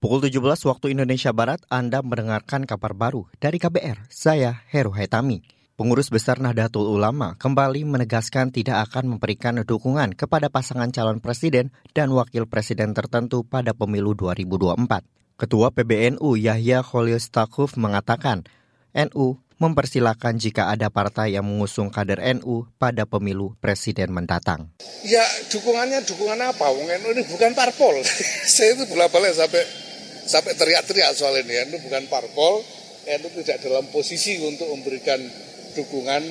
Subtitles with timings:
[0.00, 4.08] Pukul 17 waktu Indonesia Barat, Anda mendengarkan kabar baru dari KBR.
[4.08, 5.44] Saya Heru Haitami.
[5.76, 12.16] Pengurus Besar Nahdlatul Ulama kembali menegaskan tidak akan memberikan dukungan kepada pasangan calon presiden dan
[12.16, 15.04] wakil presiden tertentu pada pemilu 2024.
[15.36, 18.48] Ketua PBNU Yahya Khalil Stakuf mengatakan,
[18.96, 24.72] NU mempersilahkan jika ada partai yang mengusung kader NU pada pemilu presiden mendatang.
[25.04, 25.20] Ya
[25.52, 26.72] dukungannya dukungan apa?
[26.72, 28.00] Wong NU ini bukan parpol.
[28.56, 29.79] Saya itu bolak-balik sampai
[30.30, 31.66] sampai teriak-teriak soal ini.
[31.66, 32.62] NU bukan parpol,
[33.18, 35.18] NU tidak dalam posisi untuk memberikan
[35.74, 36.22] dukungan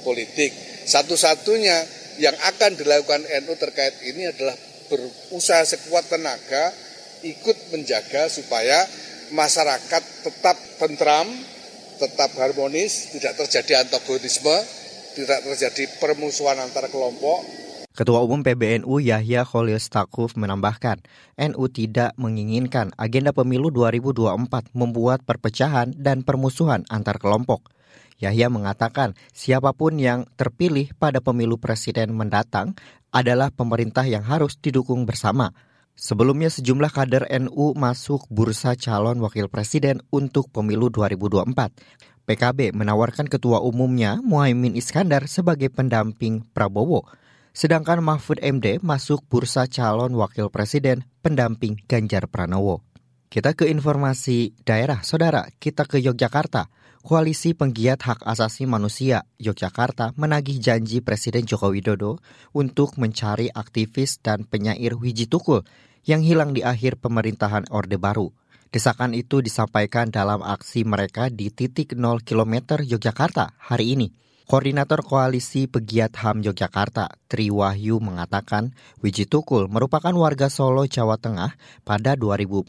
[0.00, 0.56] politik.
[0.88, 4.56] Satu-satunya yang akan dilakukan NU terkait ini adalah
[4.88, 6.72] berusaha sekuat tenaga
[7.22, 8.84] ikut menjaga supaya
[9.32, 11.28] masyarakat tetap tentram,
[11.96, 14.56] tetap harmonis, tidak terjadi antagonisme,
[15.16, 17.44] tidak terjadi permusuhan antar kelompok.
[18.02, 21.06] Ketua Umum PBNU Yahya Khalil Stakuf menambahkan,
[21.38, 27.70] NU tidak menginginkan agenda pemilu 2024 membuat perpecahan dan permusuhan antar kelompok.
[28.18, 32.74] Yahya mengatakan siapa pun yang terpilih pada pemilu presiden mendatang
[33.14, 35.54] adalah pemerintah yang harus didukung bersama.
[35.94, 41.70] Sebelumnya sejumlah kader NU masuk bursa calon wakil presiden untuk pemilu 2024.
[42.26, 47.21] PKB menawarkan ketua umumnya Muhaimin Iskandar sebagai pendamping Prabowo.
[47.52, 52.80] Sedangkan Mahfud MD masuk bursa calon wakil presiden pendamping Ganjar Pranowo.
[53.28, 55.44] Kita ke informasi daerah, saudara.
[55.60, 56.72] Kita ke Yogyakarta.
[57.04, 62.22] Koalisi Penggiat Hak Asasi Manusia Yogyakarta menagih janji Presiden Joko Widodo
[62.56, 65.66] untuk mencari aktivis dan penyair Wiji Tukul
[66.08, 68.30] yang hilang di akhir pemerintahan Orde Baru.
[68.72, 74.08] Desakan itu disampaikan dalam aksi mereka di titik 0 km Yogyakarta hari ini.
[74.52, 81.56] Koordinator Koalisi Pegiat HAM Yogyakarta, Tri Wahyu mengatakan, Wiji Tukul merupakan warga Solo, Jawa Tengah
[81.88, 82.68] pada 2014.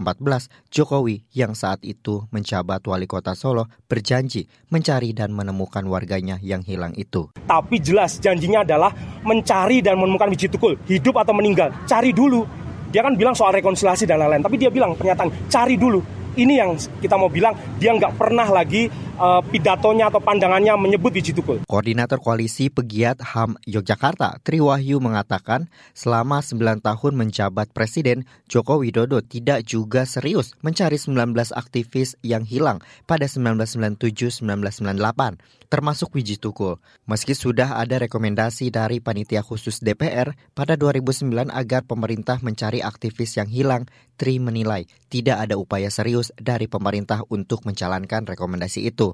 [0.72, 6.96] Jokowi yang saat itu menjabat wali kota Solo berjanji mencari dan menemukan warganya yang hilang
[6.96, 7.28] itu.
[7.52, 8.96] Tapi jelas janjinya adalah
[9.28, 11.68] mencari dan menemukan Wiji Tukul, hidup atau meninggal.
[11.84, 12.48] Cari dulu.
[12.96, 16.74] Dia kan bilang soal rekonsiliasi dan lain-lain, tapi dia bilang pernyataan cari dulu ini yang
[16.78, 18.90] kita mau bilang dia nggak pernah lagi
[19.24, 21.64] uh, pidatonya atau pandangannya menyebut biji tukul.
[21.64, 29.24] Koordinator Koalisi Pegiat HAM Yogyakarta, Tri Wahyu mengatakan selama 9 tahun menjabat Presiden, Joko Widodo
[29.24, 31.16] tidak juga serius mencari 19
[31.56, 36.78] aktivis yang hilang pada 1997-1998 termasuk Wiji Tukul.
[37.10, 43.50] Meski sudah ada rekomendasi dari panitia khusus DPR pada 2009 agar pemerintah mencari aktivis yang
[43.50, 49.13] hilang, Tri menilai tidak ada upaya serius dari pemerintah untuk menjalankan rekomendasi itu.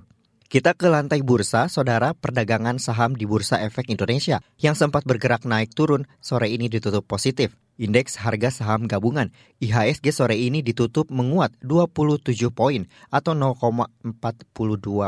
[0.49, 5.77] Kita ke lantai bursa, saudara perdagangan saham di Bursa Efek Indonesia yang sempat bergerak naik
[5.77, 7.53] turun sore ini ditutup positif.
[7.79, 9.31] Indeks harga saham gabungan
[9.63, 14.19] IHSG sore ini ditutup menguat 27 poin atau 0,42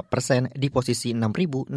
[0.08, 1.68] persen di posisi 6.694.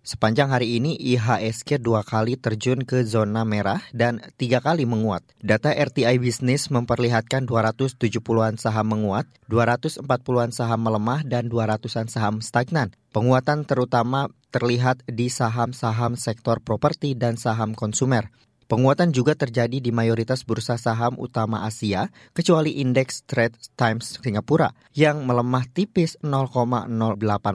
[0.00, 5.20] Sepanjang hari ini IHSG dua kali terjun ke zona merah dan tiga kali menguat.
[5.44, 12.96] Data RTI Business memperlihatkan 270-an saham menguat, 240-an saham melemah, dan 200-an saham stagnan.
[13.12, 18.32] Penguatan terutama terlihat di saham-saham sektor properti dan saham konsumer.
[18.72, 25.28] Penguatan juga terjadi di mayoritas bursa saham utama Asia, kecuali indeks Straits Times Singapura yang
[25.28, 26.88] melemah tipis 0,08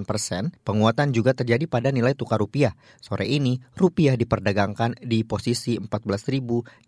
[0.05, 0.53] persen.
[0.61, 2.77] Penguatan juga terjadi pada nilai tukar rupiah.
[3.01, 6.85] Sore ini, rupiah diperdagangkan di posisi 14.845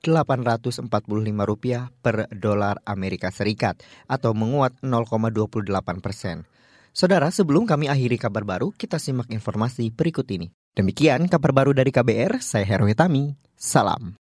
[1.50, 6.46] rupiah per dolar Amerika Serikat atau menguat 0,28 persen.
[6.94, 10.54] Saudara, sebelum kami akhiri kabar baru, kita simak informasi berikut ini.
[10.78, 13.34] Demikian kabar baru dari KBR, saya Heru Hitami.
[13.58, 14.19] Salam.